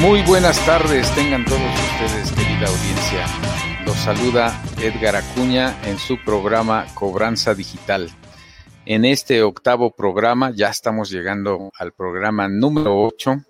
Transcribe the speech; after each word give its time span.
Muy 0.00 0.22
buenas 0.22 0.58
tardes, 0.64 1.14
tengan 1.14 1.44
todos 1.44 1.60
ustedes, 1.60 2.32
querida 2.32 2.66
audiencia. 2.66 3.26
Los 3.84 3.96
saluda 3.96 4.62
Edgar 4.78 5.16
Acuña 5.16 5.76
en 5.84 5.98
su 5.98 6.16
programa 6.24 6.86
Cobranza 6.94 7.54
Digital. 7.54 8.10
En 8.86 9.04
este 9.04 9.42
octavo 9.42 9.90
programa 9.90 10.52
ya 10.54 10.68
estamos 10.68 11.10
llegando 11.10 11.70
al 11.78 11.92
programa 11.92 12.48
número 12.48 12.98
8, 13.02 13.42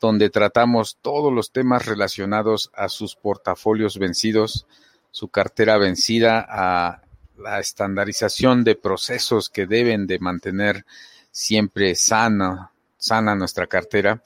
donde 0.00 0.30
tratamos 0.30 0.98
todos 1.00 1.32
los 1.32 1.52
temas 1.52 1.86
relacionados 1.86 2.70
a 2.74 2.88
sus 2.88 3.14
portafolios 3.14 3.98
vencidos, 3.98 4.66
su 5.10 5.28
cartera 5.28 5.78
vencida, 5.78 6.44
a 6.48 7.02
la 7.38 7.58
estandarización 7.60 8.64
de 8.64 8.74
procesos 8.74 9.48
que 9.48 9.66
deben 9.66 10.06
de 10.06 10.18
mantener 10.18 10.84
siempre 11.30 11.94
sana, 11.94 12.72
sana 12.96 13.34
nuestra 13.34 13.66
cartera 13.66 14.22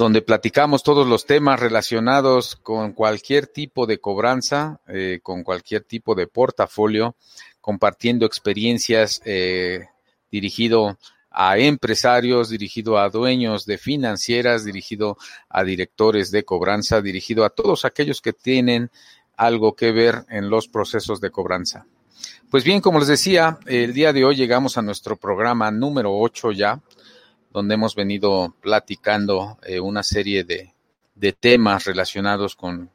donde 0.00 0.22
platicamos 0.22 0.82
todos 0.82 1.06
los 1.06 1.26
temas 1.26 1.60
relacionados 1.60 2.56
con 2.56 2.92
cualquier 2.92 3.46
tipo 3.46 3.86
de 3.86 3.98
cobranza, 3.98 4.80
eh, 4.88 5.20
con 5.22 5.42
cualquier 5.42 5.84
tipo 5.84 6.14
de 6.14 6.26
portafolio, 6.26 7.16
compartiendo 7.60 8.24
experiencias 8.24 9.20
eh, 9.24 9.88
dirigido 10.30 10.96
a 11.30 11.58
empresarios, 11.58 12.48
dirigido 12.48 12.98
a 12.98 13.10
dueños 13.10 13.66
de 13.66 13.78
financieras, 13.78 14.64
dirigido 14.64 15.16
a 15.48 15.64
directores 15.64 16.30
de 16.30 16.44
cobranza, 16.44 17.02
dirigido 17.02 17.44
a 17.44 17.50
todos 17.50 17.84
aquellos 17.84 18.20
que 18.20 18.32
tienen 18.32 18.90
algo 19.40 19.74
que 19.74 19.90
ver 19.90 20.26
en 20.28 20.50
los 20.50 20.68
procesos 20.68 21.18
de 21.18 21.30
cobranza. 21.30 21.86
Pues 22.50 22.62
bien, 22.62 22.82
como 22.82 22.98
les 22.98 23.08
decía, 23.08 23.58
el 23.64 23.94
día 23.94 24.12
de 24.12 24.22
hoy 24.22 24.36
llegamos 24.36 24.76
a 24.76 24.82
nuestro 24.82 25.16
programa 25.16 25.70
número 25.70 26.14
8 26.14 26.52
ya, 26.52 26.78
donde 27.50 27.72
hemos 27.72 27.94
venido 27.94 28.54
platicando 28.60 29.56
eh, 29.62 29.80
una 29.80 30.02
serie 30.02 30.44
de, 30.44 30.74
de, 31.14 31.32
temas 31.32 31.86
relacionados 31.86 32.54
con, 32.54 32.90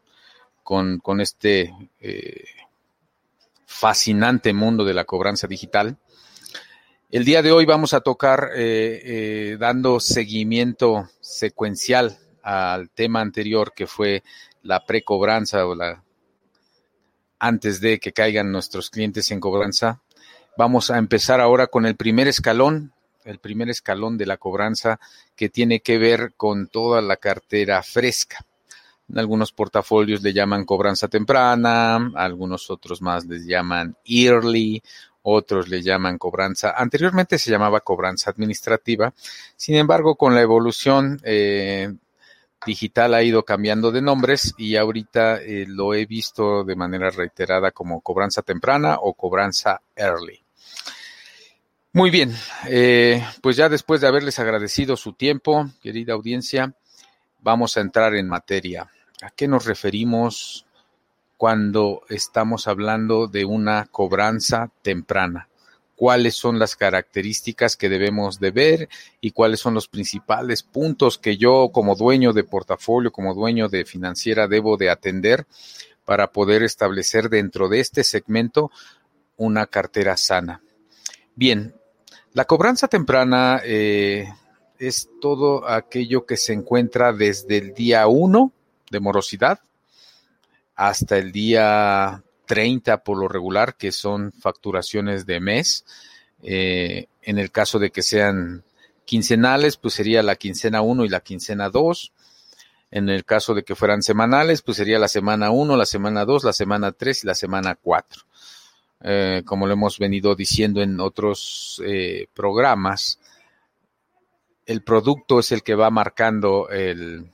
con, 0.61 1.19
este 1.19 1.73
eh, 1.99 2.45
fascinante 3.65 4.53
mundo 4.53 4.85
de 4.85 4.93
la 4.93 5.05
cobranza 5.05 5.47
digital. 5.47 5.97
El 7.09 7.25
día 7.25 7.41
de 7.41 7.51
hoy 7.51 7.65
vamos 7.65 7.95
a 7.95 8.01
tocar 8.01 8.51
eh, 8.55 9.57
dando 9.59 9.99
seguimiento 9.99 11.09
secuencial 11.21 12.19
al 12.43 12.91
tema 12.91 13.21
anterior 13.21 13.73
que 13.75 13.87
fue 13.87 14.21
la 14.61 14.85
precobranza 14.85 15.65
o 15.65 15.73
la 15.73 16.04
antes 17.45 17.79
de 17.79 17.99
que 17.99 18.11
caigan 18.11 18.51
nuestros 18.51 18.89
clientes 18.89 19.29
en 19.29 19.39
cobranza. 19.39 20.01
Vamos 20.57 20.89
a 20.89 20.97
empezar 20.97 21.39
ahora 21.39 21.67
con 21.67 21.85
el 21.85 21.95
primer 21.95 22.27
escalón, 22.27 22.91
el 23.23 23.37
primer 23.37 23.69
escalón 23.69 24.17
de 24.17 24.25
la 24.25 24.37
cobranza 24.37 24.99
que 25.35 25.49
tiene 25.49 25.81
que 25.81 25.99
ver 25.99 26.33
con 26.37 26.67
toda 26.67 27.03
la 27.03 27.17
cartera 27.17 27.83
fresca. 27.83 28.43
En 29.07 29.19
algunos 29.19 29.51
portafolios 29.51 30.23
le 30.23 30.33
llaman 30.33 30.65
cobranza 30.65 31.07
temprana, 31.07 32.11
algunos 32.15 32.71
otros 32.71 33.03
más 33.03 33.25
les 33.27 33.45
llaman 33.45 33.95
early, 34.05 34.81
otros 35.21 35.67
le 35.67 35.83
llaman 35.83 36.17
cobranza. 36.17 36.73
Anteriormente 36.75 37.37
se 37.37 37.51
llamaba 37.51 37.81
cobranza 37.81 38.31
administrativa, 38.31 39.13
sin 39.55 39.75
embargo, 39.75 40.15
con 40.15 40.33
la 40.33 40.41
evolución 40.41 41.21
eh, 41.23 41.93
digital 42.65 43.13
ha 43.13 43.23
ido 43.23 43.43
cambiando 43.43 43.91
de 43.91 44.01
nombres 44.01 44.53
y 44.57 44.75
ahorita 44.75 45.41
eh, 45.41 45.65
lo 45.67 45.93
he 45.93 46.05
visto 46.05 46.63
de 46.63 46.75
manera 46.75 47.09
reiterada 47.09 47.71
como 47.71 48.01
cobranza 48.01 48.41
temprana 48.41 48.97
o 49.01 49.13
cobranza 49.13 49.81
early. 49.95 50.43
Muy 51.93 52.09
bien, 52.09 52.35
eh, 52.67 53.25
pues 53.41 53.55
ya 53.55 53.69
después 53.69 54.01
de 54.01 54.07
haberles 54.07 54.37
agradecido 54.39 54.97
su 54.97 55.13
tiempo, 55.13 55.69
querida 55.81 56.13
audiencia, 56.13 56.73
vamos 57.39 57.77
a 57.77 57.81
entrar 57.81 58.15
en 58.15 58.27
materia. 58.27 58.89
¿A 59.21 59.29
qué 59.29 59.47
nos 59.47 59.65
referimos 59.65 60.65
cuando 61.37 62.01
estamos 62.09 62.67
hablando 62.67 63.27
de 63.27 63.45
una 63.45 63.85
cobranza 63.85 64.71
temprana? 64.81 65.47
¿Cuáles 65.95 66.35
son 66.35 66.59
las 66.59 66.75
características 66.75 67.77
que 67.77 67.89
debemos 67.89 68.39
de 68.39 68.51
ver 68.51 68.89
y 69.21 69.31
cuáles 69.31 69.59
son 69.61 69.73
los 69.73 69.87
principales 69.87 70.61
puntos 70.61 71.17
que 71.17 71.37
yo 71.37 71.69
como 71.71 71.95
dueño 71.95 72.33
de 72.33 72.43
portafolio, 72.43 73.11
como 73.11 73.33
dueño 73.33 73.69
de 73.69 73.85
financiera 73.85 74.47
debo 74.47 74.77
de 74.77 74.89
atender 74.89 75.45
para 76.03 76.31
poder 76.31 76.63
establecer 76.63 77.29
dentro 77.29 77.69
de 77.69 77.79
este 77.79 78.03
segmento 78.03 78.71
una 79.37 79.67
cartera 79.67 80.17
sana? 80.17 80.61
Bien, 81.35 81.73
la 82.33 82.45
cobranza 82.45 82.89
temprana 82.89 83.61
eh, 83.63 84.27
es 84.77 85.09
todo 85.21 85.67
aquello 85.69 86.25
que 86.25 86.37
se 86.37 86.53
encuentra 86.53 87.13
desde 87.13 87.57
el 87.57 87.73
día 87.73 88.07
1 88.07 88.51
de 88.91 88.99
morosidad 88.99 89.59
hasta 90.75 91.17
el 91.17 91.31
día 91.31 92.23
30 92.45 93.03
por 93.03 93.17
lo 93.17 93.27
regular, 93.27 93.75
que 93.75 93.91
son 93.91 94.31
facturaciones 94.33 95.25
de 95.25 95.39
mes. 95.39 95.85
Eh, 96.43 97.07
en 97.21 97.39
el 97.39 97.51
caso 97.51 97.79
de 97.79 97.91
que 97.91 98.01
sean 98.01 98.63
quincenales, 99.05 99.77
pues 99.77 99.93
sería 99.93 100.23
la 100.23 100.35
quincena 100.35 100.81
1 100.81 101.05
y 101.05 101.09
la 101.09 101.21
quincena 101.21 101.69
2. 101.69 102.11
En 102.91 103.09
el 103.09 103.25
caso 103.25 103.53
de 103.53 103.63
que 103.63 103.75
fueran 103.75 104.01
semanales, 104.01 104.61
pues 104.61 104.77
sería 104.77 104.99
la 104.99 105.07
semana 105.07 105.51
1, 105.51 105.75
la 105.75 105.85
semana 105.85 106.25
2, 106.25 106.43
la 106.43 106.53
semana 106.53 106.91
3 106.91 107.23
y 107.23 107.27
la 107.27 107.35
semana 107.35 107.75
4. 107.75 108.23
Eh, 109.01 109.43
como 109.45 109.67
lo 109.67 109.73
hemos 109.73 109.99
venido 109.99 110.35
diciendo 110.35 110.81
en 110.81 110.99
otros 110.99 111.81
eh, 111.85 112.27
programas, 112.33 113.19
el 114.65 114.81
producto 114.81 115.39
es 115.39 115.51
el 115.51 115.61
que 115.61 115.75
va 115.75 115.89
marcando 115.89 116.69
el, 116.69 117.31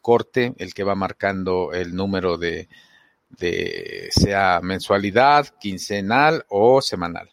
corte, 0.00 0.54
el 0.56 0.72
que 0.72 0.84
va 0.84 0.94
marcando 0.94 1.72
el 1.72 1.94
número 1.94 2.38
de, 2.38 2.68
de, 3.38 4.08
sea 4.10 4.60
mensualidad, 4.62 5.48
quincenal 5.60 6.44
o 6.48 6.80
semanal. 6.80 7.30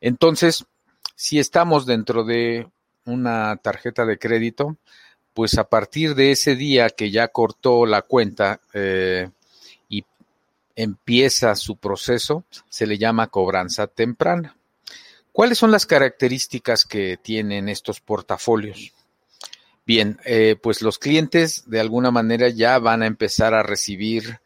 Entonces, 0.00 0.64
si 1.14 1.38
estamos 1.38 1.86
dentro 1.86 2.24
de 2.24 2.68
una 3.04 3.56
tarjeta 3.56 4.04
de 4.04 4.18
crédito, 4.18 4.76
pues 5.34 5.56
a 5.58 5.64
partir 5.68 6.14
de 6.14 6.32
ese 6.32 6.56
día 6.56 6.90
que 6.90 7.10
ya 7.10 7.28
cortó 7.28 7.86
la 7.86 8.02
cuenta, 8.02 8.60
eh, 8.74 9.30
empieza 10.78 11.56
su 11.56 11.76
proceso, 11.76 12.44
se 12.68 12.86
le 12.86 12.98
llama 12.98 13.26
cobranza 13.26 13.88
temprana. 13.88 14.56
¿Cuáles 15.32 15.58
son 15.58 15.72
las 15.72 15.86
características 15.86 16.84
que 16.84 17.16
tienen 17.16 17.68
estos 17.68 18.00
portafolios? 18.00 18.92
Bien, 19.84 20.20
eh, 20.24 20.54
pues 20.62 20.80
los 20.80 21.00
clientes 21.00 21.68
de 21.68 21.80
alguna 21.80 22.12
manera 22.12 22.48
ya 22.48 22.78
van 22.78 23.02
a 23.02 23.06
empezar 23.06 23.54
a 23.54 23.64
recibir 23.64 24.38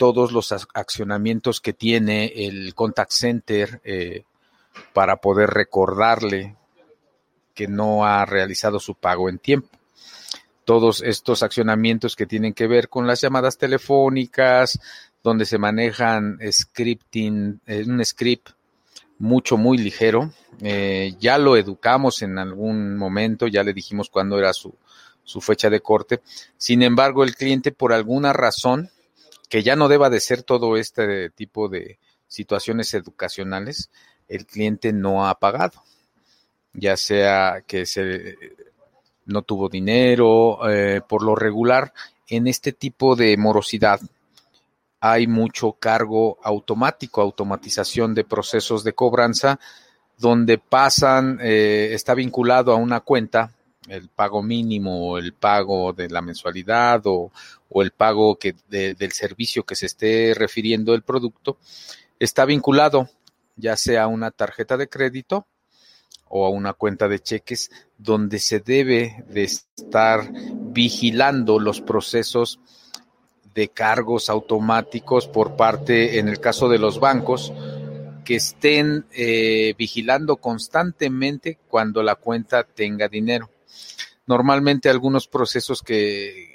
todos 0.00 0.32
los 0.32 0.50
accionamientos 0.50 1.60
que 1.60 1.74
tiene 1.74 2.32
el 2.34 2.74
contact 2.74 3.12
center 3.12 3.82
eh, 3.84 4.24
para 4.94 5.16
poder 5.16 5.50
recordarle 5.50 6.56
que 7.54 7.68
no 7.68 8.06
ha 8.06 8.24
realizado 8.24 8.80
su 8.80 8.94
pago 8.94 9.28
en 9.28 9.38
tiempo. 9.38 9.68
Todos 10.64 11.02
estos 11.02 11.42
accionamientos 11.42 12.16
que 12.16 12.24
tienen 12.24 12.54
que 12.54 12.66
ver 12.66 12.88
con 12.88 13.06
las 13.06 13.20
llamadas 13.20 13.58
telefónicas, 13.58 14.80
donde 15.22 15.44
se 15.44 15.58
manejan 15.58 16.38
scripting, 16.50 17.60
eh, 17.66 17.84
un 17.86 18.02
script 18.02 18.52
mucho, 19.18 19.58
muy 19.58 19.76
ligero. 19.76 20.32
Eh, 20.62 21.12
ya 21.20 21.36
lo 21.36 21.58
educamos 21.58 22.22
en 22.22 22.38
algún 22.38 22.96
momento, 22.96 23.48
ya 23.48 23.62
le 23.62 23.74
dijimos 23.74 24.08
cuándo 24.08 24.38
era 24.38 24.54
su, 24.54 24.74
su 25.24 25.42
fecha 25.42 25.68
de 25.68 25.80
corte. 25.80 26.22
Sin 26.56 26.80
embargo, 26.82 27.22
el 27.22 27.36
cliente 27.36 27.70
por 27.70 27.92
alguna 27.92 28.32
razón, 28.32 28.88
que 29.50 29.62
ya 29.62 29.76
no 29.76 29.88
deba 29.88 30.08
de 30.08 30.20
ser 30.20 30.42
todo 30.42 30.78
este 30.78 31.28
tipo 31.28 31.68
de 31.68 31.98
situaciones 32.28 32.94
educacionales, 32.94 33.90
el 34.28 34.46
cliente 34.46 34.94
no 34.94 35.26
ha 35.26 35.34
pagado. 35.34 35.82
Ya 36.72 36.96
sea 36.96 37.64
que 37.66 37.84
se 37.84 38.38
no 39.26 39.42
tuvo 39.42 39.68
dinero, 39.68 40.60
eh, 40.70 41.02
por 41.06 41.22
lo 41.22 41.34
regular, 41.34 41.92
en 42.28 42.46
este 42.46 42.72
tipo 42.72 43.16
de 43.16 43.36
morosidad 43.36 44.00
hay 45.00 45.26
mucho 45.26 45.72
cargo 45.72 46.38
automático, 46.42 47.20
automatización 47.20 48.14
de 48.14 48.24
procesos 48.24 48.84
de 48.84 48.92
cobranza, 48.92 49.58
donde 50.16 50.58
pasan, 50.58 51.38
eh, 51.42 51.90
está 51.92 52.14
vinculado 52.14 52.72
a 52.72 52.76
una 52.76 53.00
cuenta, 53.00 53.50
el 53.88 54.08
pago 54.08 54.42
mínimo 54.42 55.18
el 55.18 55.32
pago 55.32 55.92
de 55.92 56.08
la 56.08 56.20
mensualidad 56.20 57.02
o, 57.06 57.32
el 57.74 57.92
pago 57.92 58.36
que 58.36 58.54
del 58.68 59.12
servicio 59.12 59.64
que 59.64 59.76
se 59.76 59.86
esté 59.86 60.34
refiriendo 60.34 60.94
el 60.94 61.02
producto, 61.02 61.58
está 62.18 62.44
vinculado 62.44 63.08
ya 63.56 63.76
sea 63.76 64.04
a 64.04 64.08
una 64.08 64.30
tarjeta 64.30 64.76
de 64.76 64.88
crédito 64.88 65.46
o 66.28 66.46
a 66.46 66.50
una 66.50 66.72
cuenta 66.72 67.08
de 67.08 67.20
cheques 67.20 67.70
donde 67.98 68.38
se 68.38 68.60
debe 68.60 69.24
de 69.28 69.44
estar 69.44 70.30
vigilando 70.32 71.58
los 71.58 71.80
procesos 71.80 72.60
de 73.54 73.68
cargos 73.68 74.30
automáticos 74.30 75.26
por 75.26 75.56
parte, 75.56 76.18
en 76.18 76.28
el 76.28 76.38
caso 76.40 76.68
de 76.68 76.78
los 76.78 77.00
bancos, 77.00 77.52
que 78.24 78.36
estén 78.36 79.06
eh, 79.12 79.74
vigilando 79.76 80.36
constantemente 80.36 81.58
cuando 81.68 82.02
la 82.02 82.14
cuenta 82.14 82.62
tenga 82.62 83.08
dinero. 83.08 83.50
Normalmente 84.26 84.88
algunos 84.88 85.26
procesos 85.26 85.82
que, 85.82 86.49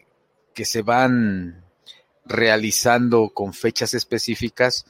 que 0.55 0.65
se 0.65 0.81
van 0.81 1.63
realizando 2.25 3.29
con 3.29 3.53
fechas 3.53 3.93
específicas 3.93 4.87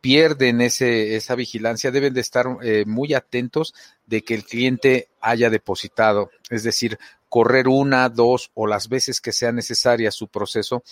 pierden 0.00 0.60
ese, 0.60 1.16
esa 1.16 1.34
vigilancia, 1.34 1.90
deben 1.90 2.14
de 2.14 2.20
estar 2.20 2.46
eh, 2.62 2.84
muy 2.86 3.12
atentos 3.12 3.74
de 4.06 4.22
que 4.22 4.34
el 4.34 4.44
cliente 4.44 5.08
haya 5.20 5.50
depositado, 5.50 6.30
es 6.48 6.62
decir, 6.62 7.00
correr 7.28 7.66
una, 7.66 8.08
dos 8.08 8.52
o 8.54 8.68
las 8.68 8.88
veces 8.88 9.20
que 9.20 9.32
sea 9.32 9.50
necesaria 9.50 10.12
su 10.12 10.28
proceso 10.28 10.84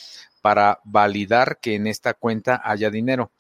para 0.43 0.81
validar 0.83 1.59
que 1.61 1.77
en 1.77 1.87
esta 1.87 2.15
cuenta 2.15 2.61
haya 2.65 2.91
dinero. 2.91 3.31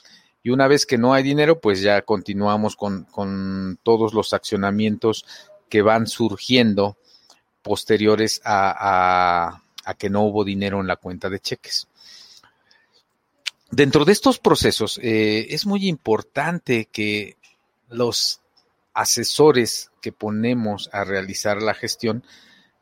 Y 0.44 0.50
una 0.50 0.68
vez 0.68 0.86
que 0.86 0.98
no 0.98 1.12
hay 1.12 1.24
dinero, 1.24 1.60
pues 1.60 1.80
ya 1.80 2.02
continuamos 2.02 2.76
con, 2.76 3.04
con 3.04 3.80
todos 3.82 4.14
los 4.14 4.32
accionamientos 4.32 5.26
que 5.68 5.82
van 5.82 6.06
surgiendo 6.06 6.98
posteriores 7.62 8.40
a, 8.44 8.76
a, 8.78 9.63
a 9.84 9.94
que 9.94 10.10
no 10.10 10.22
hubo 10.22 10.44
dinero 10.44 10.80
en 10.80 10.86
la 10.86 10.96
cuenta 10.96 11.28
de 11.30 11.40
cheques. 11.40 11.88
Dentro 13.70 14.04
de 14.04 14.12
estos 14.12 14.38
procesos 14.38 15.00
eh, 15.02 15.46
es 15.50 15.66
muy 15.66 15.88
importante 15.88 16.88
que 16.92 17.36
los 17.88 18.40
asesores 18.92 19.90
que 20.00 20.12
ponemos 20.12 20.88
a 20.92 21.04
realizar 21.04 21.60
la 21.60 21.74
gestión 21.74 22.22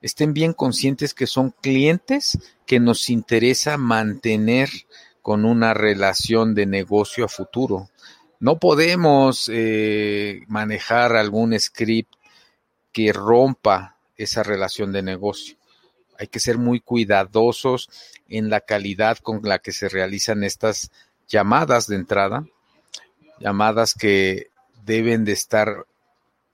estén 0.02 0.34
bien 0.34 0.52
conscientes 0.52 1.14
que 1.14 1.26
son 1.26 1.50
clientes 1.50 2.38
que 2.66 2.80
nos 2.80 3.08
interesa 3.08 3.78
mantener 3.78 4.68
con 5.22 5.44
una 5.44 5.72
relación 5.72 6.54
de 6.54 6.66
negocio 6.66 7.24
a 7.24 7.28
futuro. 7.28 7.88
No 8.40 8.58
podemos 8.58 9.48
eh, 9.52 10.42
manejar 10.48 11.14
algún 11.14 11.58
script 11.58 12.12
que 12.90 13.12
rompa 13.12 13.96
esa 14.16 14.42
relación 14.42 14.92
de 14.92 15.02
negocio. 15.02 15.56
Hay 16.22 16.28
que 16.28 16.38
ser 16.38 16.56
muy 16.56 16.78
cuidadosos 16.78 17.90
en 18.28 18.48
la 18.48 18.60
calidad 18.60 19.18
con 19.18 19.40
la 19.42 19.58
que 19.58 19.72
se 19.72 19.88
realizan 19.88 20.44
estas 20.44 20.92
llamadas 21.26 21.88
de 21.88 21.96
entrada, 21.96 22.46
llamadas 23.40 23.94
que 23.94 24.46
deben 24.84 25.24
de 25.24 25.32
estar 25.32 25.84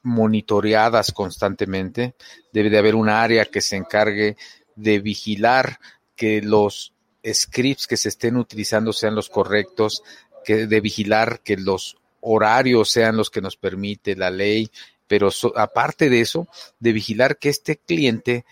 monitoreadas 0.02 1.12
constantemente. 1.12 2.14
Debe 2.50 2.70
de 2.70 2.78
haber 2.78 2.94
un 2.94 3.10
área 3.10 3.44
que 3.44 3.60
se 3.60 3.76
encargue 3.76 4.38
de 4.74 5.00
vigilar 5.00 5.78
que 6.16 6.40
los 6.40 6.94
scripts 7.30 7.86
que 7.86 7.98
se 7.98 8.08
estén 8.08 8.38
utilizando 8.38 8.94
sean 8.94 9.14
los 9.14 9.28
correctos, 9.28 10.02
que 10.46 10.66
de 10.66 10.80
vigilar 10.80 11.40
que 11.40 11.58
los 11.58 11.98
horarios 12.22 12.88
sean 12.88 13.18
los 13.18 13.28
que 13.28 13.42
nos 13.42 13.58
permite 13.58 14.16
la 14.16 14.30
ley, 14.30 14.70
pero 15.06 15.28
aparte 15.56 16.08
de 16.08 16.22
eso, 16.22 16.48
de 16.80 16.92
vigilar 16.92 17.36
que 17.36 17.50
este 17.50 17.76
cliente 17.76 18.46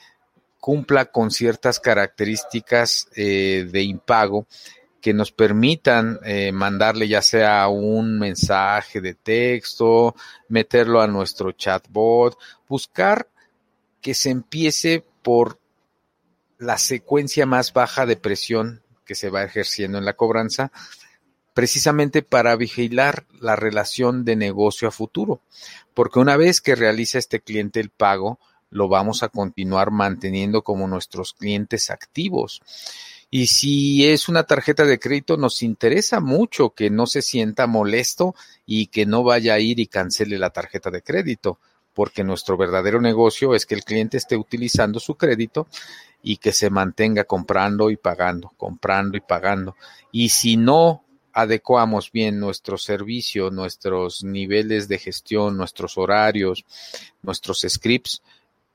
cumpla 0.66 1.12
con 1.12 1.30
ciertas 1.30 1.78
características 1.78 3.06
eh, 3.14 3.68
de 3.70 3.82
impago 3.84 4.48
que 5.00 5.14
nos 5.14 5.30
permitan 5.30 6.18
eh, 6.24 6.50
mandarle 6.50 7.06
ya 7.06 7.22
sea 7.22 7.68
un 7.68 8.18
mensaje 8.18 9.00
de 9.00 9.14
texto, 9.14 10.16
meterlo 10.48 11.00
a 11.00 11.06
nuestro 11.06 11.52
chatbot, 11.52 12.36
buscar 12.68 13.28
que 14.00 14.12
se 14.12 14.30
empiece 14.30 15.04
por 15.22 15.60
la 16.58 16.78
secuencia 16.78 17.46
más 17.46 17.72
baja 17.72 18.04
de 18.04 18.16
presión 18.16 18.82
que 19.04 19.14
se 19.14 19.30
va 19.30 19.44
ejerciendo 19.44 19.98
en 19.98 20.04
la 20.04 20.16
cobranza, 20.16 20.72
precisamente 21.54 22.22
para 22.22 22.56
vigilar 22.56 23.24
la 23.40 23.54
relación 23.54 24.24
de 24.24 24.34
negocio 24.34 24.88
a 24.88 24.90
futuro. 24.90 25.42
Porque 25.94 26.18
una 26.18 26.36
vez 26.36 26.60
que 26.60 26.74
realiza 26.74 27.18
este 27.18 27.38
cliente 27.38 27.78
el 27.78 27.90
pago, 27.90 28.40
lo 28.76 28.88
vamos 28.88 29.22
a 29.22 29.30
continuar 29.30 29.90
manteniendo 29.90 30.62
como 30.62 30.86
nuestros 30.86 31.32
clientes 31.32 31.90
activos. 31.90 32.60
Y 33.30 33.48
si 33.48 34.06
es 34.06 34.28
una 34.28 34.44
tarjeta 34.44 34.84
de 34.84 34.98
crédito, 34.98 35.36
nos 35.36 35.62
interesa 35.62 36.20
mucho 36.20 36.70
que 36.70 36.90
no 36.90 37.06
se 37.06 37.22
sienta 37.22 37.66
molesto 37.66 38.34
y 38.66 38.86
que 38.88 39.06
no 39.06 39.24
vaya 39.24 39.54
a 39.54 39.58
ir 39.58 39.80
y 39.80 39.86
cancele 39.86 40.38
la 40.38 40.50
tarjeta 40.50 40.90
de 40.90 41.02
crédito, 41.02 41.58
porque 41.94 42.22
nuestro 42.22 42.56
verdadero 42.56 43.00
negocio 43.00 43.54
es 43.54 43.66
que 43.66 43.74
el 43.74 43.82
cliente 43.82 44.18
esté 44.18 44.36
utilizando 44.36 45.00
su 45.00 45.16
crédito 45.16 45.66
y 46.22 46.36
que 46.36 46.52
se 46.52 46.70
mantenga 46.70 47.24
comprando 47.24 47.90
y 47.90 47.96
pagando, 47.96 48.52
comprando 48.56 49.16
y 49.16 49.20
pagando. 49.20 49.74
Y 50.12 50.28
si 50.28 50.56
no 50.56 51.02
adecuamos 51.32 52.12
bien 52.12 52.38
nuestro 52.38 52.78
servicio, 52.78 53.50
nuestros 53.50 54.24
niveles 54.24 54.88
de 54.88 54.98
gestión, 54.98 55.56
nuestros 55.56 55.98
horarios, 55.98 56.64
nuestros 57.22 57.66
scripts, 57.68 58.22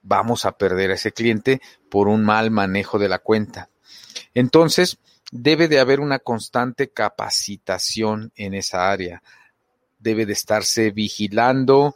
vamos 0.02 0.46
a 0.46 0.58
perder 0.58 0.92
a 0.92 0.96
ese 0.96 1.12
cliente 1.12 1.62
por 1.90 2.08
un 2.08 2.24
mal 2.24 2.52
manejo 2.52 3.00
de 3.00 3.10
la 3.10 3.20
cuenta. 3.20 3.70
Entonces, 4.34 4.98
debe 5.32 5.68
de 5.68 5.80
haber 5.80 6.00
una 6.00 6.20
constante 6.20 6.90
capacitación 6.90 8.32
en 8.36 8.54
esa 8.54 8.92
área. 8.92 9.24
Debe 10.00 10.26
de 10.26 10.34
estarse 10.34 10.92
vigilando 10.92 11.96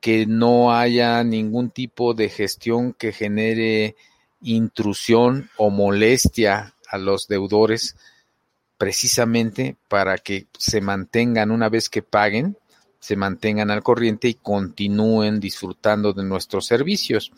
que 0.00 0.26
no 0.26 0.74
haya 0.74 1.24
ningún 1.24 1.70
tipo 1.70 2.12
de 2.12 2.28
gestión 2.28 2.92
que 2.92 3.12
genere 3.12 3.96
intrusión 4.42 5.50
o 5.56 5.70
molestia 5.70 6.74
a 6.88 6.98
los 6.98 7.26
deudores, 7.26 7.96
precisamente 8.76 9.76
para 9.88 10.18
que 10.18 10.46
se 10.58 10.82
mantengan 10.82 11.50
una 11.50 11.70
vez 11.70 11.88
que 11.88 12.02
paguen, 12.02 12.58
se 13.04 13.16
mantengan 13.16 13.70
al 13.70 13.82
corriente 13.82 14.28
y 14.28 14.34
continúen 14.34 15.38
disfrutando 15.38 16.14
de 16.14 16.24
nuestros 16.24 16.64
servicios, 16.64 17.32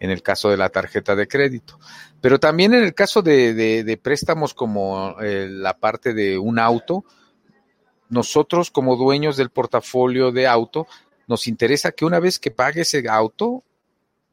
en 0.00 0.08
el 0.08 0.22
caso 0.22 0.48
de 0.48 0.56
la 0.56 0.70
tarjeta 0.70 1.14
de 1.14 1.28
crédito. 1.28 1.78
Pero 2.22 2.40
también 2.40 2.72
en 2.72 2.82
el 2.82 2.94
caso 2.94 3.20
de, 3.20 4.00
préstamos 4.02 4.54
como 4.54 5.16
eh, 5.20 5.48
la 5.50 5.76
parte 5.76 6.14
de 6.14 6.38
un 6.38 6.58
auto, 6.58 7.04
nosotros 8.08 8.70
como 8.70 8.96
dueños 8.96 9.36
del 9.36 9.50
portafolio 9.50 10.32
de 10.32 10.46
auto, 10.46 10.86
nos 11.26 11.46
interesa 11.46 11.92
que 11.92 12.06
una 12.06 12.18
vez 12.18 12.38
que 12.38 12.50
pague 12.50 12.80
ese 12.80 13.06
auto, 13.06 13.64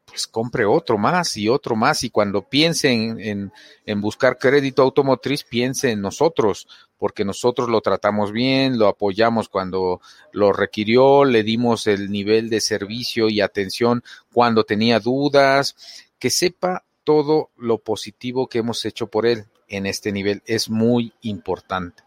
pues 0.10 0.28
compre 0.28 0.66
otro 0.66 0.98
más 0.98 1.38
y 1.38 1.50
otro 1.50 1.76
más. 1.76 2.04
Y 2.04 2.10
cuando 2.10 2.42
piense 2.42 2.92
en, 2.92 3.52
en, 3.86 4.02
buscar 4.02 4.38
crédito 4.38 4.82
automotriz, 4.82 5.44
piense 5.44 5.92
en 5.92 6.02
nosotros, 6.02 6.68
porque 6.98 7.26
nosotros 7.26 7.70
lo 7.70 7.82
tratamos 7.82 8.32
bien, 8.32 8.78
lo 8.78 8.88
apoyamos 8.88 9.50
cuando 9.50 10.02
lo 10.32 10.52
requirió, 10.52 11.26
le 11.26 11.44
dimos 11.44 11.88
el 11.88 12.12
nivel 12.12 12.50
de 12.50 12.62
servicio 12.62 13.30
y 13.30 13.42
atención 13.42 14.04
cuando 14.34 14.64
tenía 14.64 15.00
dudas, 15.00 15.76
que 16.18 16.30
sepa 16.30 16.84
todo 17.04 17.50
lo 17.58 17.80
positivo 17.80 18.48
que 18.48 18.60
hemos 18.60 18.84
hecho 18.86 19.08
por 19.08 19.26
él 19.26 19.46
en 19.68 19.86
este 19.86 20.12
nivel. 20.12 20.42
Es 20.46 20.70
muy 20.70 21.14
importante. 21.22 22.04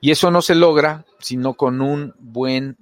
Y 0.00 0.10
eso 0.10 0.30
no 0.30 0.42
se 0.42 0.54
logra 0.54 1.04
sino 1.20 1.54
con 1.54 1.80
un 1.80 2.14
buen 2.18 2.76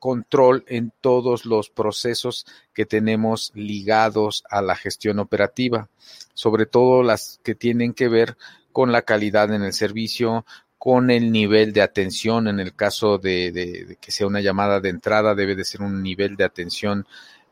control 0.00 0.64
en 0.66 0.92
todos 1.00 1.46
los 1.46 1.70
procesos 1.70 2.46
que 2.74 2.86
tenemos 2.86 3.52
ligados 3.54 4.42
a 4.50 4.62
la 4.62 4.74
gestión 4.74 5.20
operativa, 5.20 5.88
sobre 6.34 6.66
todo 6.66 7.04
las 7.04 7.38
que 7.44 7.54
tienen 7.54 7.92
que 7.92 8.08
ver 8.08 8.36
con 8.72 8.90
la 8.90 9.02
calidad 9.02 9.54
en 9.54 9.62
el 9.62 9.72
servicio, 9.72 10.44
con 10.78 11.10
el 11.10 11.30
nivel 11.30 11.72
de 11.72 11.82
atención. 11.82 12.48
En 12.48 12.58
el 12.58 12.74
caso 12.74 13.18
de, 13.18 13.96
que 14.00 14.10
sea 14.10 14.26
una 14.26 14.40
llamada 14.40 14.80
de 14.80 14.88
entrada, 14.88 15.34
debe 15.34 15.54
de 15.54 15.64
ser 15.64 15.82
un 15.82 16.02
nivel 16.02 16.36
de 16.36 16.44
atención 16.44 17.06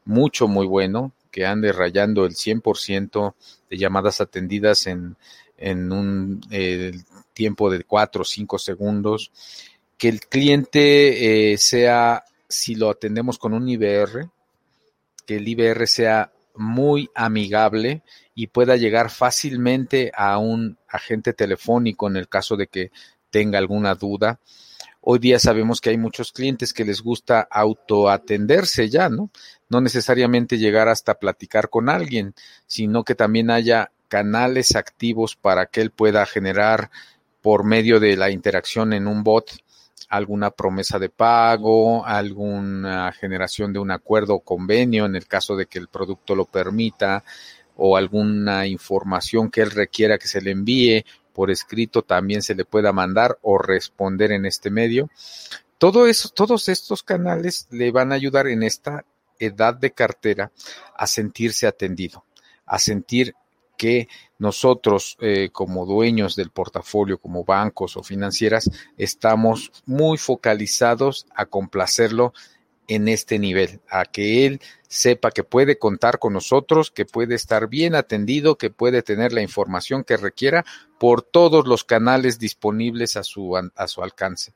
mucho, 0.05 0.49
muy 0.49 0.67
bueno, 0.67 1.13
que 1.31 1.45
ande 1.45 1.73
rayando 1.73 2.25
el 2.25 2.33
100% 2.33 3.35
de 3.69 3.77
llamadas 3.77 4.23
atendidas 4.23 4.87
en, 4.87 5.17
en 5.59 5.93
un 5.93 6.41
tiempo 7.35 7.71
de 7.71 7.85
4 7.85 8.23
o 8.23 8.25
5 8.25 8.59
segundos. 8.59 9.31
Que 9.99 10.09
el 10.09 10.21
cliente 10.21 11.53
eh, 11.53 11.59
sea, 11.59 12.25
si 12.49 12.75
lo 12.75 12.91
atendemos 12.91 13.39
con 13.39 13.55
un 13.55 13.69
IBR, 13.69 14.31
que 15.27 15.37
el 15.37 15.47
IBR 15.47 15.87
sea 15.87 16.33
muy 16.55 17.11
amigable 17.15 18.03
y 18.35 18.49
pueda 18.49 18.77
llegar 18.77 19.11
fácilmente 19.11 20.11
a 20.15 20.39
un 20.39 20.79
agente 20.89 21.33
telefónico 21.33 22.09
en 22.09 22.17
el 22.17 22.29
caso 22.29 22.57
de 22.57 22.67
que 22.67 22.91
tenga 23.31 23.59
alguna 23.59 23.95
duda. 23.95 24.41
Hoy 25.01 25.21
día 25.21 25.39
sabemos 25.39 25.81
que 25.81 25.91
hay 25.91 25.99
muchos 25.99 26.33
clientes 26.33 26.73
que 26.73 26.85
les 26.85 27.01
gusta 27.01 27.47
autoatenderse 27.51 28.89
ya, 28.89 29.09
¿no? 29.09 29.31
No 29.69 29.81
necesariamente 29.81 30.59
llegar 30.59 30.89
hasta 30.89 31.15
platicar 31.15 31.71
con 31.71 31.89
alguien, 31.89 32.35
sino 32.67 33.05
que 33.05 33.15
también 33.15 33.51
haya 33.51 33.93
canales 34.09 34.75
activos 34.75 35.37
para 35.37 35.67
que 35.67 35.81
él 35.81 35.91
pueda 35.91 36.27
generar 36.27 36.91
por 37.41 37.65
medio 37.65 38.01
de 38.01 38.17
la 38.17 38.31
interacción 38.31 38.93
en 38.93 39.07
un 39.07 39.23
bot 39.23 39.51
alguna 40.09 40.51
promesa 40.51 40.99
de 40.99 41.09
pago, 41.09 42.05
alguna 42.05 43.13
generación 43.13 43.73
de 43.73 43.79
un 43.79 43.91
acuerdo 43.91 44.35
o 44.35 44.41
convenio 44.41 45.07
en 45.07 45.17
el 45.17 45.27
caso 45.27 45.57
de 45.57 45.67
que 45.67 45.79
el 45.79 45.89
producto 45.89 46.35
lo 46.35 46.45
permita 46.45 47.25
o 47.77 47.97
alguna 47.97 48.67
información 48.67 49.51
que 49.51 49.63
él 49.63 49.71
requiera 49.71 50.19
que 50.19 50.29
se 50.29 50.41
le 50.41 50.51
envíe 50.51 51.05
por 51.39 51.53
escrito 51.53 52.03
también 52.03 52.43
se 52.43 52.57
le 52.57 52.65
pueda 52.65 52.93
mandar 52.93 53.39
o 53.43 53.59
responder 53.59 54.33
en 54.33 54.45
este 54.45 54.71
medio. 54.71 55.09
Todos 55.79 56.69
estos 56.69 57.05
canales 57.05 57.69
le 57.71 57.93
van 57.93 58.11
a 58.11 58.17
ayudar 58.17 58.49
en 58.49 58.65
esta 58.65 59.05
edad 59.39 59.75
de 59.75 59.93
cartera 59.93 60.51
a 60.97 61.07
sentirse 61.07 61.69
atendido, 61.69 62.25
a 62.67 62.81
sentir 62.81 63.37
que 63.79 64.09
nosotros 64.39 65.17
eh, 65.21 65.49
como 65.51 65.87
dueños 65.87 66.37
del 66.37 66.51
portafolio, 66.51 67.19
como 67.19 67.45
bancos 67.45 67.97
o 67.97 68.03
financieras, 68.03 68.71
estamos 68.99 69.73
muy 69.87 70.19
focalizados 70.19 71.27
a 71.35 71.47
complacerlo 71.47 72.35
en 72.89 73.07
este 73.07 73.39
nivel, 73.39 73.81
a 73.91 74.07
que 74.07 74.47
él 74.47 74.61
sepa 74.89 75.31
que 75.31 75.45
puede 75.45 75.79
contar 75.79 76.19
con 76.19 76.33
nosotros, 76.33 76.91
que 76.91 77.05
puede 77.05 77.35
estar 77.35 77.69
bien 77.69 77.95
atendido, 77.95 78.57
que 78.57 78.71
puede 78.71 79.03
tener 79.03 79.35
la 79.35 79.43
información 79.43 80.03
que 80.03 80.17
requiera 80.17 80.65
por 80.99 81.21
todos 81.21 81.69
los 81.69 81.85
canales 81.85 82.39
disponibles 82.39 83.17
a 83.17 83.23
su, 83.23 83.57
a 83.57 83.89
su 83.89 84.03
alcance. 84.03 84.55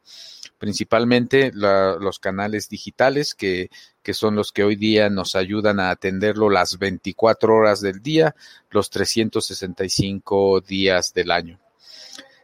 Principalmente 0.58 1.52
los 1.52 2.18
canales 2.18 2.70
digitales, 2.70 3.34
que, 3.34 3.68
que 4.02 4.14
son 4.14 4.34
los 4.34 4.50
que 4.50 4.64
hoy 4.64 4.76
día 4.76 5.10
nos 5.10 5.34
ayudan 5.36 5.78
a 5.78 5.90
atenderlo 5.90 6.48
las 6.48 6.78
24 6.78 7.54
horas 7.54 7.82
del 7.82 8.00
día, 8.00 8.34
los 8.70 8.88
365 8.88 10.62
días 10.62 11.12
del 11.12 11.30
año. 11.30 11.60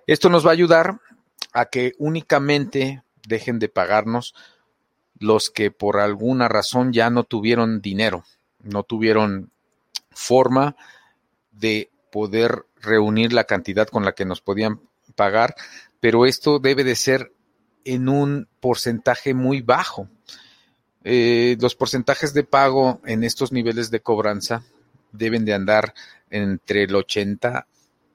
Esto 0.06 0.28
nos 0.28 0.44
va 0.44 0.50
a 0.50 0.54
ayudar 0.54 1.00
a 1.52 1.66
que 1.66 1.94
únicamente 1.98 3.02
dejen 3.26 3.58
de 3.58 3.68
pagarnos 3.68 4.34
los 5.18 5.50
que 5.50 5.70
por 5.70 5.98
alguna 5.98 6.48
razón 6.48 6.92
ya 6.92 7.10
no 7.10 7.24
tuvieron 7.24 7.80
dinero, 7.80 8.24
no 8.62 8.82
tuvieron 8.82 9.50
forma 10.10 10.76
de 11.52 11.90
poder 12.10 12.64
reunir 12.80 13.32
la 13.32 13.44
cantidad 13.44 13.88
con 13.88 14.04
la 14.04 14.12
que 14.12 14.24
nos 14.24 14.40
podían 14.40 14.80
pagar, 15.14 15.54
pero 16.00 16.26
esto 16.26 16.58
debe 16.58 16.84
de 16.84 16.94
ser 16.94 17.32
en 17.84 18.08
un 18.08 18.48
porcentaje 18.60 19.34
muy 19.34 19.62
bajo. 19.62 20.08
Eh, 21.04 21.56
los 21.60 21.74
porcentajes 21.74 22.34
de 22.34 22.44
pago 22.44 23.00
en 23.04 23.24
estos 23.24 23.52
niveles 23.52 23.90
de 23.90 24.00
cobranza 24.00 24.62
deben 25.12 25.44
de 25.44 25.54
andar 25.54 25.94
entre 26.30 26.84
el 26.84 26.94
80 26.94 27.66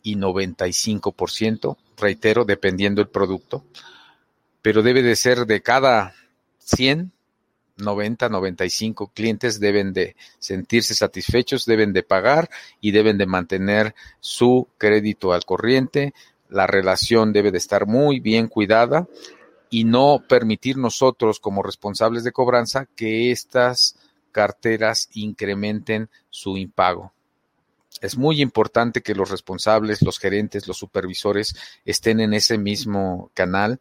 y 0.03 0.15
95%, 0.15 1.77
reitero, 1.97 2.45
dependiendo 2.45 3.01
el 3.01 3.07
producto, 3.07 3.63
pero 4.61 4.83
debe 4.83 5.01
de 5.01 5.15
ser 5.15 5.45
de 5.45 5.61
cada 5.61 6.13
100, 6.65 7.11
90, 7.77 8.29
95 8.29 9.11
clientes 9.13 9.59
deben 9.59 9.93
de 9.93 10.15
sentirse 10.39 10.93
satisfechos, 10.93 11.65
deben 11.65 11.93
de 11.93 12.03
pagar 12.03 12.49
y 12.81 12.91
deben 12.91 13.17
de 13.17 13.25
mantener 13.25 13.95
su 14.19 14.67
crédito 14.77 15.33
al 15.33 15.45
corriente. 15.45 16.13
La 16.49 16.67
relación 16.67 17.33
debe 17.33 17.51
de 17.51 17.57
estar 17.57 17.87
muy 17.87 18.19
bien 18.19 18.47
cuidada 18.47 19.07
y 19.69 19.85
no 19.85 20.23
permitir 20.27 20.77
nosotros 20.77 21.39
como 21.39 21.63
responsables 21.63 22.23
de 22.23 22.31
cobranza 22.31 22.87
que 22.95 23.31
estas 23.31 23.95
carteras 24.31 25.09
incrementen 25.13 26.09
su 26.29 26.57
impago. 26.57 27.11
Es 28.01 28.17
muy 28.17 28.41
importante 28.41 29.01
que 29.01 29.15
los 29.15 29.29
responsables, 29.29 30.01
los 30.01 30.19
gerentes, 30.19 30.67
los 30.67 30.77
supervisores 30.77 31.55
estén 31.85 32.19
en 32.19 32.33
ese 32.33 32.57
mismo 32.57 33.31
canal, 33.33 33.79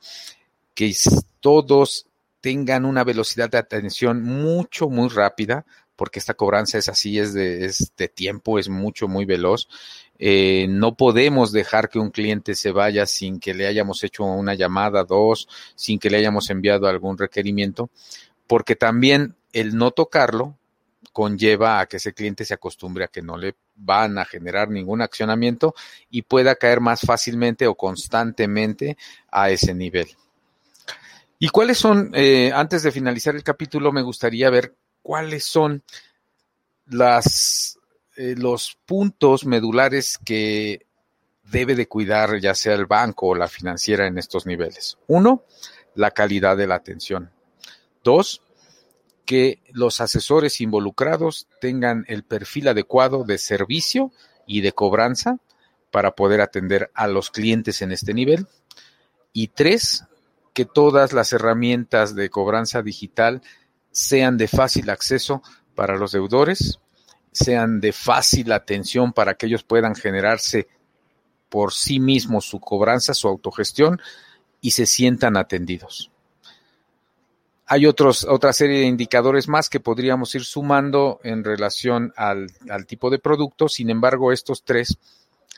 que 0.75 0.95
todos 1.41 2.07
tengan 2.43 2.85
una 2.85 3.05
velocidad 3.05 3.49
de 3.49 3.59
atención 3.59 4.23
mucho, 4.23 4.91
muy 4.91 5.09
rápida, 5.09 5.65
porque 5.97 6.19
esta 6.19 6.35
cobranza 6.35 6.77
es 6.77 6.89
así, 6.89 7.19
es 7.19 7.33
de, 7.33 7.65
es 7.65 7.93
de 7.97 8.09
tiempo, 8.09 8.59
es 8.59 8.69
mucho, 8.69 9.07
muy 9.07 9.25
veloz. 9.25 9.69
Eh, 10.19 10.67
no 10.69 10.97
podemos 10.97 11.53
dejar 11.53 11.89
que 11.89 12.01
un 12.01 12.11
cliente 12.11 12.55
se 12.57 12.73
vaya 12.73 13.07
sin 13.07 13.39
que 13.39 13.55
le 13.55 13.69
hayamos 13.69 14.03
hecho 14.03 14.25
una 14.25 14.55
llamada, 14.55 15.05
dos, 15.05 15.49
sin 15.77 16.01
que 16.01 16.11
le 16.11 16.19
hayamos 16.19 16.51
enviado 16.51 16.89
algún 16.89 17.17
requerimiento, 17.17 17.91
porque 18.49 18.75
también 18.75 19.37
el 19.53 19.77
no 19.77 19.93
tocarlo 19.93 20.59
conlleva 21.13 21.79
a 21.79 21.87
que 21.87 21.99
ese 21.99 22.13
cliente 22.13 22.45
se 22.45 22.55
acostumbre 22.55 23.05
a 23.05 23.09
que 23.09 23.23
no 23.23 23.37
le 23.37 23.55
van 23.77 24.19
a 24.19 24.25
generar 24.25 24.69
ningún 24.69 25.01
accionamiento 25.01 25.75
y 26.11 26.23
pueda 26.23 26.57
caer 26.57 26.81
más 26.81 27.03
fácilmente 27.03 27.69
o 27.69 27.77
constantemente 27.77 28.97
a 29.31 29.51
ese 29.51 29.75
nivel. 29.75 30.09
¿Y 31.45 31.49
cuáles 31.49 31.77
son, 31.77 32.13
eh, 32.15 32.53
antes 32.55 32.85
de 32.85 32.93
finalizar 32.93 33.35
el 33.35 33.43
capítulo, 33.43 33.91
me 33.91 34.03
gustaría 34.03 34.49
ver 34.49 34.77
cuáles 35.03 35.45
son 35.45 35.83
las, 36.87 37.81
eh, 38.17 38.37
los 38.39 38.79
puntos 38.87 39.45
medulares 39.45 40.19
que 40.25 40.87
debe 41.43 41.75
de 41.75 41.89
cuidar 41.89 42.39
ya 42.39 42.55
sea 42.55 42.75
el 42.75 42.87
banco 42.87 43.27
o 43.27 43.35
la 43.35 43.49
financiera 43.49 44.07
en 44.07 44.19
estos 44.19 44.47
niveles? 44.47 44.99
Uno, 45.09 45.43
la 45.97 46.13
calidad 46.13 46.57
de 46.57 46.69
la 46.69 46.77
atención. 46.77 47.33
Dos, 48.05 48.41
que 49.27 49.65
los 49.73 50.01
asesores 50.01 50.61
involucrados 50.61 51.49
tengan 51.61 52.05
el 52.07 52.23
perfil 52.23 52.69
adecuado 52.69 53.25
de 53.25 53.39
servicio 53.39 54.13
y 54.47 54.61
de 54.61 54.71
cobranza 54.71 55.39
para 55.91 56.13
poder 56.13 56.41
atender 56.41 56.93
a 56.95 57.09
los 57.09 57.33
clientes 57.33 57.83
en 57.83 57.91
este 57.91 58.15
nivel. 58.15 58.47
Y 59.33 59.49
tres, 59.49 60.05
que 60.53 60.65
todas 60.65 61.13
las 61.13 61.33
herramientas 61.33 62.15
de 62.15 62.31
cobranza 62.31 62.83
digital 62.83 63.43
sean 63.91 64.37
de 64.37 64.49
fácil 64.49 64.91
acceso 64.91 65.43
para 65.75 65.97
los 65.97 66.13
deudores, 66.13 66.81
sean 67.31 67.81
de 67.81 67.93
fácil 67.93 68.53
atención 68.53 69.13
para 69.13 69.35
que 69.35 69.47
ellos 69.47 69.65
puedan 69.65 69.95
generarse 69.95 70.69
por 71.49 71.73
sí 71.73 72.01
mismos 72.01 72.47
su 72.47 72.61
cobranza, 72.61 73.15
su 73.15 73.29
autogestión 73.29 74.01
y 74.61 74.73
se 74.73 74.87
sientan 74.87 75.37
atendidos. 75.37 76.11
Hay 77.67 77.87
otros, 77.87 78.25
otra 78.25 78.53
serie 78.53 78.81
de 78.81 78.87
indicadores 78.87 79.49
más 79.49 79.71
que 79.71 79.81
podríamos 79.81 80.35
ir 80.35 80.45
sumando 80.45 81.21
en 81.25 81.43
relación 81.43 82.13
al, 82.17 82.49
al 82.69 82.87
tipo 82.87 83.09
de 83.09 83.19
producto, 83.19 83.69
sin 83.69 83.89
embargo 83.89 84.33
estos 84.33 84.63
tres 84.63 84.99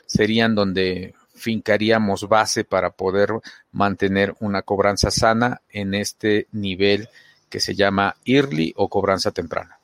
serían 0.05 0.55
donde 0.55 1.13
fincaríamos 1.35 2.27
base 2.27 2.63
para 2.63 2.91
poder 2.91 3.29
mantener 3.71 4.35
una 4.39 4.61
cobranza 4.61 5.11
sana 5.11 5.61
en 5.69 5.93
este 5.93 6.47
nivel 6.51 7.09
que 7.49 7.59
se 7.59 7.75
llama 7.75 8.15
early 8.25 8.73
o 8.75 8.89
cobranza 8.89 9.31
temprana. 9.31 9.79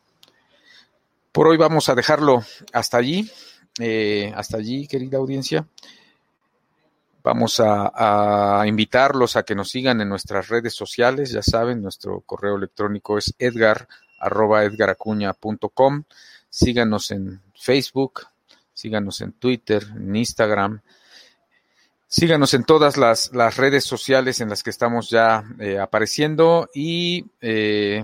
Por 1.31 1.47
hoy 1.47 1.57
vamos 1.57 1.87
a 1.87 1.95
dejarlo 1.95 2.43
hasta 2.73 2.97
allí, 2.97 3.29
eh, 3.79 4.33
hasta 4.35 4.57
allí, 4.57 4.87
querida 4.87 5.17
audiencia. 5.17 5.65
Vamos 7.23 7.61
a, 7.63 8.63
invitarlos 8.65 9.35
a 9.35 9.43
que 9.43 9.53
nos 9.53 9.69
sigan 9.69 10.01
en 10.01 10.09
nuestras 10.09 10.49
redes 10.49 10.73
sociales. 10.73 11.31
Ya 11.31 11.43
saben, 11.43 11.81
nuestro 11.81 12.21
correo 12.21 12.55
electrónico 12.55 13.17
es 13.17 13.33
edgar 13.37 13.87
arroba 14.19 14.63
edgaracuña.com. 14.63 16.03
Síganos 16.49 17.11
en 17.11 17.41
Facebook, 17.55 18.27
síganos 18.73 19.21
en 19.21 19.33
Twitter, 19.33 19.83
en 19.95 20.15
Instagram, 20.15 20.81
Síganos 22.13 22.53
en 22.53 22.65
todas 22.65 22.97
las, 22.97 23.31
redes 23.55 23.85
sociales 23.85 24.41
en 24.41 24.49
las 24.49 24.63
que 24.63 24.69
estamos 24.69 25.09
ya 25.09 25.45
eh, 25.61 25.79
apareciendo 25.79 26.69
y 26.73 27.25
eh, 27.39 28.03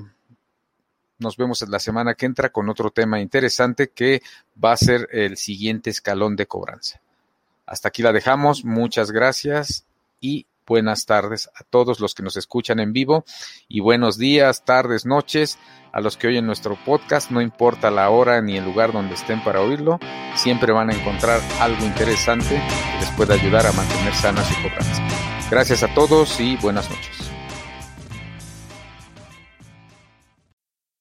nos 1.19 1.35
vemos 1.35 1.61
en 1.61 1.71
la 1.71 1.79
semana 1.79 2.15
que 2.15 2.25
entra 2.25 2.47
con 2.47 2.69
otro 2.69 2.89
tema 2.89 3.19
interesante 3.19 3.89
que 3.89 4.21
va 4.63 4.71
a 4.71 4.77
ser 4.77 5.09
el 5.11 5.35
siguiente 5.35 5.89
escalón 5.89 6.37
de 6.37 6.45
cobranza. 6.45 7.01
Hasta 7.65 7.89
aquí 7.89 8.01
la 8.01 8.13
dejamos, 8.13 8.63
muchas 8.63 9.11
gracias 9.11 9.83
y 10.21 10.45
buenas 10.67 11.05
tardes 11.05 11.49
a 11.55 11.63
todos 11.63 11.99
los 11.99 12.13
que 12.13 12.23
nos 12.23 12.37
escuchan 12.37 12.79
en 12.79 12.93
vivo 12.93 13.23
y 13.67 13.79
buenos 13.79 14.17
días, 14.17 14.65
tardes, 14.65 15.05
noches 15.05 15.57
a 15.93 16.01
los 16.01 16.17
que 16.17 16.27
oyen 16.27 16.45
nuestro 16.45 16.77
podcast, 16.85 17.31
no 17.31 17.41
importa 17.41 17.89
la 17.89 18.09
hora 18.09 18.41
ni 18.41 18.57
el 18.57 18.65
lugar 18.65 18.91
donde 18.91 19.15
estén 19.15 19.43
para 19.43 19.61
oírlo, 19.61 19.99
siempre 20.35 20.73
van 20.73 20.91
a 20.91 20.93
encontrar 20.93 21.41
algo 21.59 21.83
interesante 21.85 22.61
que 22.93 22.99
les 22.99 23.09
pueda 23.11 23.33
ayudar 23.33 23.65
a 23.65 23.71
mantener 23.71 24.13
sana 24.13 24.43
su 24.43 24.53
cobranza. 24.61 25.07
Gracias 25.49 25.81
a 25.81 25.93
todos 25.93 26.39
y 26.39 26.57
buenas 26.57 26.89
noches. 26.89 27.26